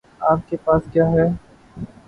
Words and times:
آپ 0.21 0.49
کے 0.49 0.57
پاس 0.65 0.81
کیا 0.93 1.05
ہے؟ 1.11 1.27